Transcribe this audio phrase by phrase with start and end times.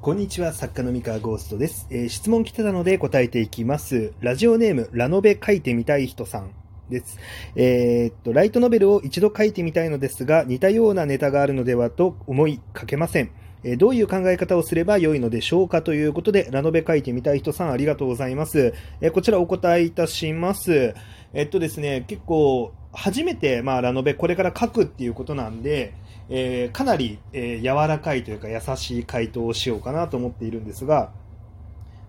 [0.00, 4.12] こんにちは、作家の三河ゴーストです、えー質問来てたので答えていきます。
[4.20, 6.52] ラジオネーム、ラノベ書いてみたい人さん
[6.88, 7.18] です。
[7.56, 13.32] えーっと、ライトノベルを一度書いてみたいのですが、似たようなネタがあるのではと思い書けません。
[13.64, 18.74] えーどういう考え方をすれば良いのでしょうかということで、ラノベ書いてみたい人さんありがとうございます。
[19.00, 20.94] えこちらお答えいたします。
[21.34, 25.94] えっとですね、結構、初めて、まあ、ラノベこれから書くっていうことなんで、
[26.28, 31.12] えーかなり、えー柔らかいというか優しい回答をしようかなと思っているんですが、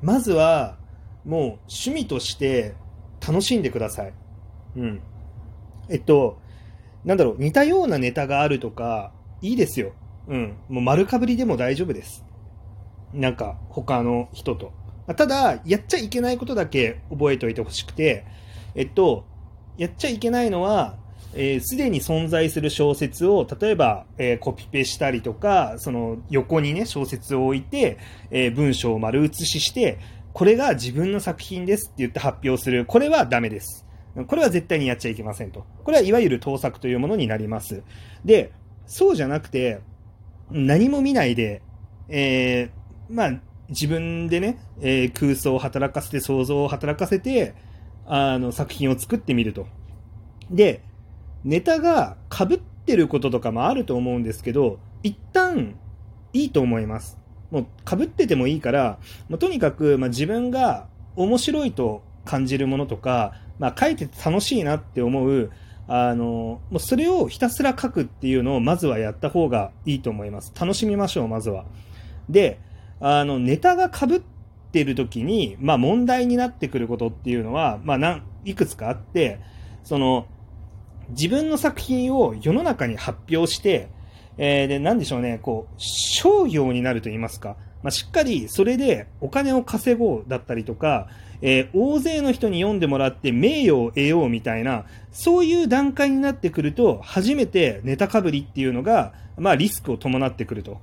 [0.02, 0.78] まずは、
[1.26, 2.74] もう趣味として
[3.26, 4.14] 楽しんでください。
[4.78, 5.02] うん。
[5.90, 6.40] えっと、
[7.06, 9.12] なんだろう、似たようなネタがあるとか、
[9.42, 9.92] いいですよ。
[10.28, 10.58] うん。
[10.70, 12.26] もう丸かぶりでも大丈夫です。
[13.14, 14.72] なんか、他の人と。
[15.16, 18.26] ただ、やっちゃいけないことだけ覚えておいてほしくて、
[18.74, 19.26] えっと、
[19.80, 20.98] やっちゃいけないのは、
[21.34, 27.98] えーすでに存在する小説を、例えば、えーコピペしたりとか、その横にね、小説を置いて、
[28.30, 29.98] えー文章を丸写しして、
[30.34, 32.86] これが自分の作品ですって言って発表する。
[32.86, 33.86] これはダメです。
[34.28, 35.66] これは絶対にやっちゃいけませんと。
[35.84, 37.84] これはいわゆる盗作というものになります。
[38.26, 38.52] で、
[38.86, 39.80] そうじゃなくて、
[40.52, 41.62] 何も見ないで、
[42.10, 43.32] えーまあ、
[43.70, 47.54] 自分でね、えー空想を働かせて、想像を働かせて、
[48.10, 49.68] あの、作品を作ってみると。
[50.50, 50.82] で、
[51.44, 55.76] ネタが被ってることとかもあると思うんですけど、一旦
[56.34, 57.20] いいと思います。
[57.52, 58.98] もう被っててもいいから、
[59.30, 65.52] もうとにかく、まあ、自分が面白いと感じるものとか、まあ、書いてて楽しいなって思う、
[65.88, 70.52] あの、もうそれをひたすら書くっていうのをまずはやった方がいいと思います。
[70.60, 71.66] 楽しみましょう、まずは。
[72.28, 72.60] で、
[73.00, 74.39] あの、ネタが被って
[74.84, 79.40] る時に、まあ問題になってくることっていうのは、まあなん、いくつかあって、
[79.84, 80.28] その、
[81.10, 83.90] 自分の作品を世の中に発表して、
[84.38, 91.08] えーで、なんでしょうね、こう、商業になると言いますか、まあ、しっかりそれでお金を稼ごうだったりとか、
[91.42, 100.80] えー大勢の人に読んでもらって名誉を得ようみたいな、そういう段階になってくると、初めてネタかぶりっていうのが、まあリスクを伴ってくると。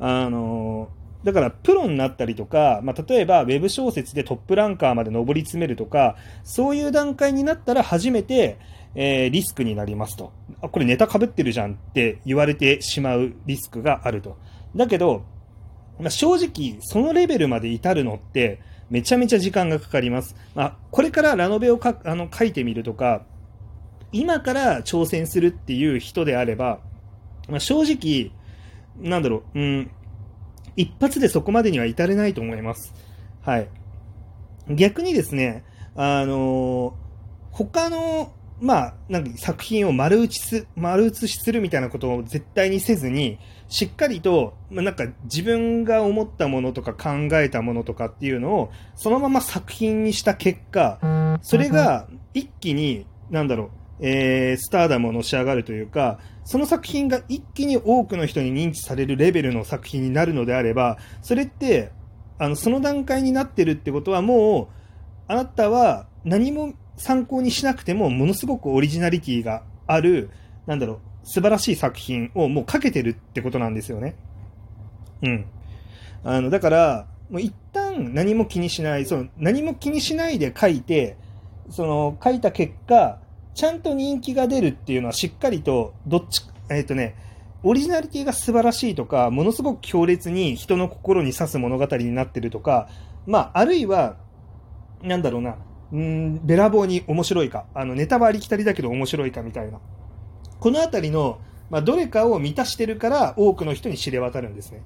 [0.00, 8.58] あのーだから、プロになったりとか、まあ、例えば、ウェブ小説でトップランカーまで上り詰めるとか、そういう段階になったら初めて、
[8.94, 10.32] えーリスクになりますと。
[10.60, 14.36] あ、これネタ被ってるじゃんって言われてしまうリスクがあると。
[14.76, 15.24] だけど、
[15.98, 18.60] まあ、正直、そのレベルまで至るのって、
[18.90, 20.36] めちゃめちゃ時間がかかります。
[20.54, 23.22] まあ、これからラノベをかあの書いてみるとか、
[24.12, 26.80] 今から挑戦するっていう人であれば、
[27.48, 28.30] まあ、正直、
[29.00, 29.90] なんだろう、うん、
[30.76, 32.94] 一発でそこまでには至れないと思います。
[33.42, 33.68] はい。
[34.68, 35.64] 逆にですね、
[35.94, 37.04] あのー
[37.54, 61.90] 他の、まあ、なんか作品を丸打ちす、丸写しするみたいなことを絶対にせずに、しっかりと、まあ、なんか自分が思ったものとか考えたものとかっていうのを、そのまま作品にした結果、それが一気に、なんだろう、えースターダムをのし上がるというか、その作品が一気に多くの人に認知されるレベルの作品になるのであれば、それって、
[62.38, 64.66] あの、その段階になってるってことはもう、
[65.28, 70.30] あなたは何も参考にしなくても、ものすごくオリジナリティがある、
[70.66, 74.16] なんだろう、素晴らしい作品をもうかけてるってことなんですよね。
[75.22, 75.46] うん。
[76.24, 81.16] あの、だから、もう一旦何も気にしない、その何も気にしないで書いて、
[81.70, 83.18] その書いた結果、
[83.54, 87.16] ちゃんと人気が出るっていうのはしっかりと、どっち、えっ、とね、
[87.62, 92.88] オリジナリティが素晴らしいとか、ものすごく強烈に人の心に刺す物語になってるとか、
[93.26, 94.16] まあ、あるいは、
[95.02, 95.56] なんだろうな、
[95.92, 99.78] うん、べらぼうに面白いか、あの、ネタはありきたりだけど面白いかみたいな。
[100.58, 101.38] このあたりの、
[101.70, 104.82] まあ、どれかを満たしてるから多くの人に知れ渡るんですね。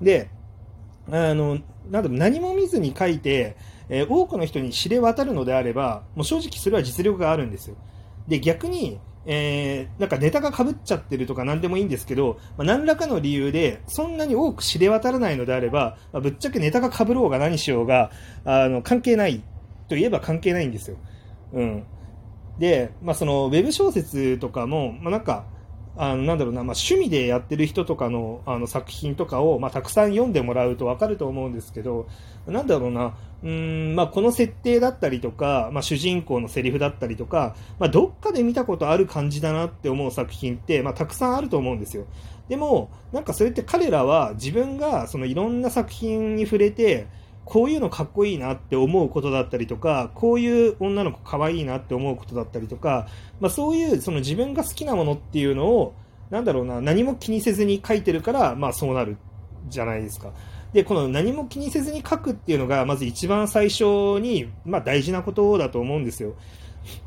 [0.00, 0.30] で、
[1.10, 1.58] あの、
[1.90, 3.56] なんだろう、何も見ずに書いて、
[3.88, 7.76] えー多くの人に知れ渡るのであれば、もう正直それは実力があるんですよ。
[8.28, 18.10] で、逆に、えーなんかネタが被っちゃってるとか何でもいいんですけど、まあ、何らかの理由で、そんなに多く知れ渡らないのであれば、まあぶっちゃけネタが被ろうが何しようが、
[18.44, 19.42] あの、関係ない
[19.88, 20.96] といえば関係ないんですよ。
[21.52, 21.84] うん。
[22.58, 25.46] で、まあ、その、ウェブ小説とかも、まあ、なんか、
[26.00, 32.06] あのなんだろうな、まあ、趣味でやってる人とかのあの作品とかを、まあ、たくさん読んでもらうと分かると思うんですけど、
[32.46, 42.06] なんだろうな、うん、まあ、この設定だったりとか、まあ、主人公のセリフだったりとか、まあ、どっかで見たことある感じだなって思う作品って、まあ、たくさんあると思うんですよ。
[42.48, 47.08] でも、なんかそれって彼らは自分がそのいろんな作品に触れて、
[47.48, 53.08] こういうのかっこいいなって思うことだったりとか、こういう女の子かわいいなって思うことだったりとか、
[53.40, 55.94] まあ、そういうその自分が好きなものっていうのを、
[56.28, 59.16] なんだろうな、何も気にせずに書いてるから、まあそうなる
[59.70, 60.32] じゃないですか。
[60.74, 66.34] で、この何も気にせずに書くっていうのが、まず一番最初に、まあ大事なことだと思うんですよ。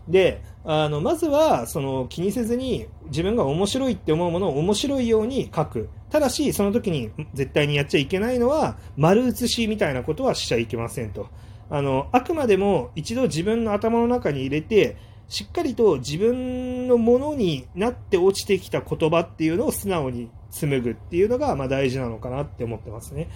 [0.07, 5.89] で、あの、まずは、その気にせずに自分が面白いって思うものを面白いように書く。
[6.11, 11.29] ただし、その時に絶対にやっちゃいけないのは、丸写しみたいなことはしちゃいけませんと。
[11.69, 14.97] あの、あくまでも一度自分の頭の中に入れて、
[15.29, 23.29] しっかりと自分のものになって落ちてきた言葉っていうのを素直に紡ぐっていうのが、まあ大事なのかなって思ってますね。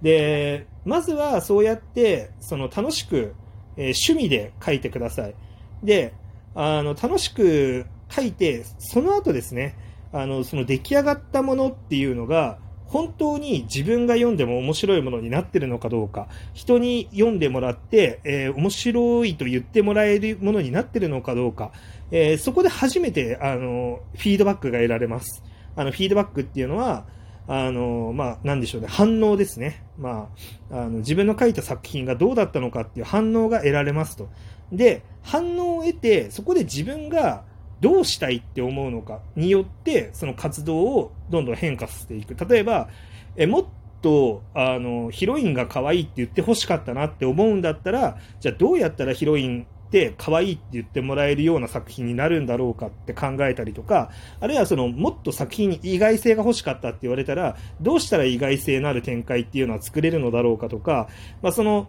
[0.00, 3.34] で、まずはそうやって、その楽しく、
[3.76, 5.34] えー、趣味で書いてください。
[5.82, 6.14] で、
[6.54, 9.74] あの、楽しく書いて、その後ですね、
[10.12, 12.58] あの、その出来上がったものっていうのが、
[12.90, 21.70] 本当に自分が読んでも面白いものになってるのかどうか、人に読んでもらって、えー、面白いと言ってもらえるものになってるのかどうか、
[22.10, 25.44] えー、そこで初めて、あの、フィードバックが得られます。
[25.76, 27.04] あの、フィードバックっていうのは、
[27.46, 29.84] あの、まあ、なんでしょうね、反応ですね。
[29.96, 30.28] ま
[30.70, 34.28] あ、あの、自分の書いた作品がどうだったのかっていう反応が得られますと。
[34.72, 37.44] で、反応を得て、そこで自分が
[37.80, 42.34] どうしたいって思うのかによって、その活動をどんどん変化させていく。
[42.46, 42.88] 例えば、
[43.36, 43.64] えもっ
[44.02, 61.08] と、あの、ヒロインが可愛いって言って欲しかったなって思うんだったら、じゃあどうやったらヒロインって可愛いって言ってもらえるような作品になるんだろうかって考えたりとか、あるいはそのもっと作品に意外性が欲しかったって言われたら、どうしたら意外性のある展開っていうのは作れるのだろうかとか、
[61.42, 61.88] まあその、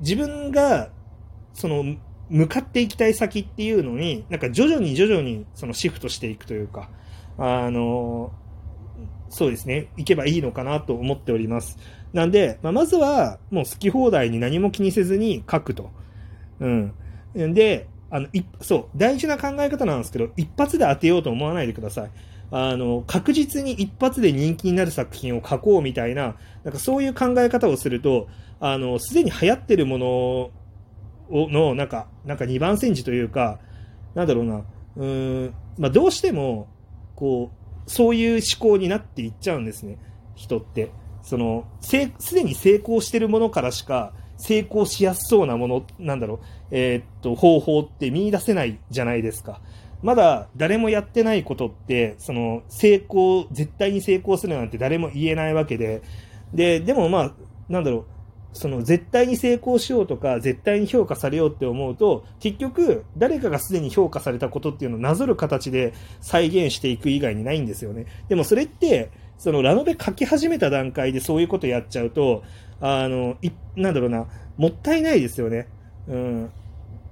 [0.00, 0.90] 自分が、
[1.54, 1.96] その、
[2.30, 6.90] 向かっていきたい先っていうのに、なんか徐々に徐々にそのシフトしていくというか、
[7.38, 8.32] あの、
[9.30, 11.78] そうですね、行けばいいのかなと思っております。
[12.12, 15.90] なんで、まあ、まずはもう好き放題に何も気にせずに書くと。
[16.60, 16.92] うん。
[17.34, 22.10] で、あの、い、そう、大事な考え方なんですけど、一発で当てようと思わないでください。
[22.50, 28.28] あの、確実に一発で人気になる作品を書こうみたいな、なんかそういう考え方をすると、
[28.60, 30.50] あの、すでに流行ってるもの
[31.30, 33.60] の、なんか、なんか二番煎じというか、
[34.14, 34.64] なんだろうな、
[34.96, 36.68] うん、まあ、どうしても、
[37.14, 37.50] こ
[37.86, 39.98] う、そういう思考になっていっちゃうんですね、
[40.34, 40.90] 人って。
[41.22, 46.38] その、せすでに成功してるものからしか、成功しやすそうなもの、なんだろう、
[46.70, 49.60] えー、っと、方法って見出せないじゃないですか。
[50.00, 56.02] まだ誰もやってないことって、その、成功、絶対に成功するなんて誰も言えないわけで、
[56.54, 57.32] で、でもまあ、
[57.68, 58.06] なんだろう、
[58.52, 68.06] その絶対に成功しようとか、絶対に評価されようって思うと、結局、誰かがすでに評価されたことっていうのをなぞる形で再現していく以外にないんですよね。
[68.28, 72.42] でもそれって、そのラノベ書き始めた段階でそういうことやっちゃうと、
[72.80, 75.68] あの、い、なんだろうな、もったいないですよね。
[76.08, 76.50] うん。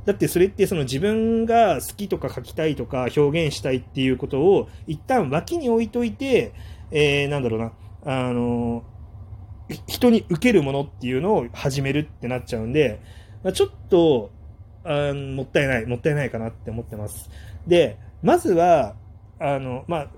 [0.06, 6.52] だってそれってその自分が好きとか書きたいとか表現したいっていうことを一旦脇に置いといて、
[6.92, 7.72] えー、なんだろうな、
[8.04, 8.84] あの、
[9.86, 13.00] 人に受けるものっていうのを始めるってなっちゃうんで、
[13.42, 14.30] まあ、ちょっと、
[14.84, 17.28] あもったいない、もったいないかなって思ってます。
[17.66, 18.94] で、まずは、
[19.40, 20.10] あの、まあ、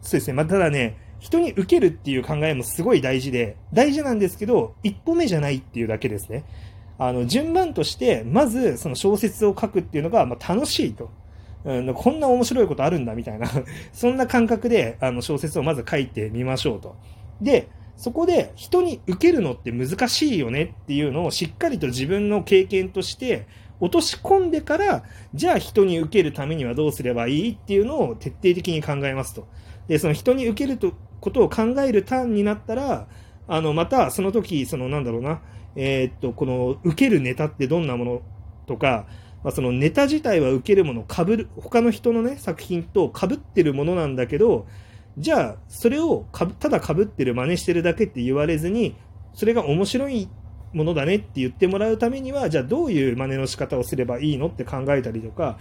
[0.00, 6.44] そうですね、まあ、ただね、人に受けるっていう考えもすごい大事で、大事なんですけど、一歩目じゃないっていうだけですね。
[6.98, 11.10] あの、順番として、まず、その小説を書くっていうのが、まあ、楽しいと。
[11.64, 13.48] うん、こんな面白いことあるんだ、みたいな
[13.92, 16.96] そんな感覚で、あの、小説をまず書いてみましょうと。
[17.40, 23.46] で、そこで人に受けるのって難しいよねっていうのをしっかりと自分の経験として
[23.80, 29.46] 落とし込んでから、じゃあ人に受けるためにはどうすればいいっていうのを徹底的に考えますと。
[29.88, 33.06] で、その人に受けるとことを考えるターンになったら、
[33.46, 35.40] あの、またその時、そのなんだろうな、
[35.76, 38.22] えー、っと、この受けるネタってどんなもの
[38.66, 39.06] とか、
[39.42, 44.66] まあ、そのネタ自体は受けるもの、被る、他の人のね、作品と被ってるものなんだけど、
[45.18, 48.96] じゃあ、それをかただかぶってる真似してるだけって言われずに、
[49.32, 50.28] それが面白い
[50.72, 55.58] ものだねって言ってもらうためには、じゃあどういう真似の仕方をすればいいのって考えたりとか、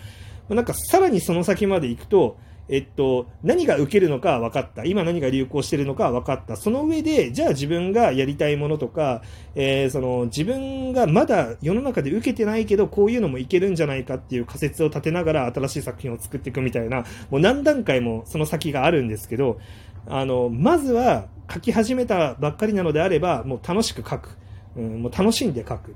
[0.50, 2.38] なんかさらにその先まで行くと、
[2.70, 4.86] えっと、何が受けるのか分かった。
[4.86, 6.56] 今何が流行してるのか分かった。
[6.56, 9.22] その上で、じゃあ自分がやりたいものとか、
[9.56, 19.60] えー、その自分がまだ世の中で受けてないけど、こういうのもいけるんじゃないかっていう仮説を立てながら新しい作品を作っていくみたいな、もう何段階もその先があるんですけど、
[20.08, 24.38] あの、まずは書き始めたばっかりなのであれば、もう楽しく書く。
[24.76, 25.96] うん、もう楽しんで書く。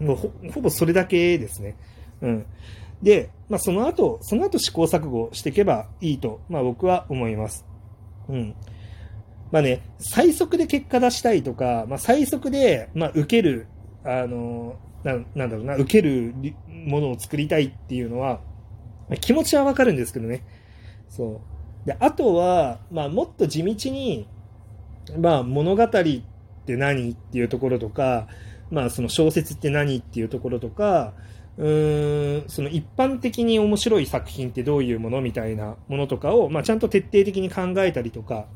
[0.00, 1.76] もうほほぼそれだけですね。
[2.20, 2.46] うん。
[3.02, 7.64] で、まあ、その後、その後試行錯誤していけばいいと、まあ、僕は思います。
[8.28, 8.54] うん。
[9.52, 13.68] まあね、最速で結果出したいとか、まあ、最速で、まあ、受ける、
[14.04, 16.34] あの、ななんだろうな、受ける
[16.68, 18.40] ものを作りたいっていうのは、
[19.08, 20.44] まあ、気持ちはわかるんですけどね。
[21.08, 21.40] そ
[21.84, 21.86] う。
[21.86, 24.28] で、あとは、まあ、もっと地道に、
[25.18, 28.26] まあ、物語って何っていうところとか、
[28.70, 31.14] まあ、その小説って何っていうところとか、
[31.58, 38.46] うーん、その一般的に面白い作品ってどういうものみたいなものとかを、まあ、ちゃんと徹底的に考えたりとか、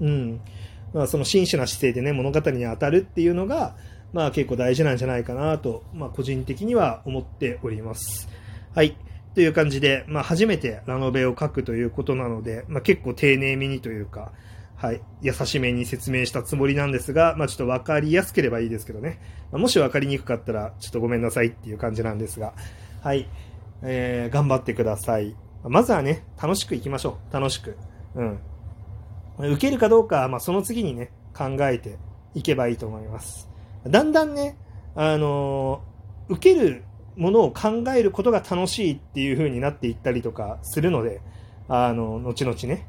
[0.00, 0.40] うん、
[0.92, 3.76] まあ、その真摯な姿勢でね、物語に当たるっていうのが、
[4.12, 8.28] まあ結構大事なんじゃないかなと、まあ個人的には思っております。
[8.74, 8.96] はい。
[9.34, 14.32] という感じで、まあ初めてラノベを書くということなので、まあ結構丁寧めにというか、
[14.82, 19.20] はい、優しめに説明したつもりなんですが、まあ、ちょっと分かりやすければいいですけどね、
[19.52, 22.52] まあ、もし分かりにくかったら、ちょっとごめんなさいっていう感じなんですが、
[23.00, 23.28] はい、
[23.82, 25.36] えー、頑張ってください。
[25.62, 27.32] まずはね、楽しくいきましょう。
[27.32, 27.76] 楽しく。
[28.16, 28.40] うん。
[29.52, 31.98] 受けるかどうかは、まあ、その次にね、考えて
[32.34, 33.48] いけばいいと思います。
[33.86, 34.56] だんだんね、
[34.96, 36.82] あのー、受ける
[37.14, 41.20] ものを考えることが楽しいっていう風になっていったりとかするので、
[41.68, 42.88] あの、後々ね。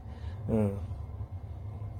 [0.49, 0.77] うん。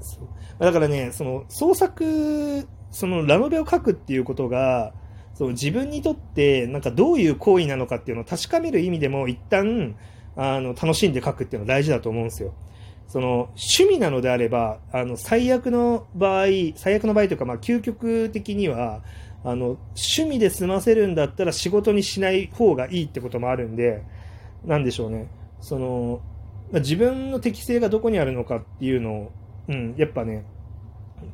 [0.04, 0.28] そう
[0.60, 4.94] だからね、その創作、そのラノベを書くっていうことが、
[5.34, 9.96] そう自分にとってなんかどういう行為なのかっていうのを確かめる意味でも一旦
[10.36, 12.54] あの楽しんで書くっていうのは大事だと思うんですよ。
[13.08, 16.46] その趣味なのであればあの最悪の場合
[16.76, 19.04] 最悪の場合というかまあ究極的には
[19.44, 24.04] あの趣味で済ませるんだったら仕事にしない方がいいってこともあるんで
[24.66, 25.28] なんでしょうね
[25.60, 26.22] その
[26.72, 29.32] 自分の適性がどこにあるのかっていうのを
[29.68, 30.46] うん、やっぱね、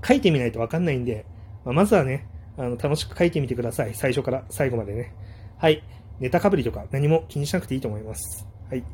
[0.05, 1.25] 書いてみないとわかんないんで、
[1.65, 3.93] まあ、まずはね、あの、楽しく書いてみてください。
[3.95, 5.13] 最初から最後までね。
[5.57, 5.83] はい。
[6.19, 8.45] ネタかぶりとか何も気にしなくていいと思います。
[8.69, 8.81] はい。
[8.81, 8.89] とい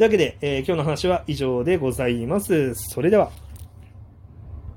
[0.00, 2.74] うわけで、えー、今日の話は以上でございます。
[2.74, 3.32] それでは。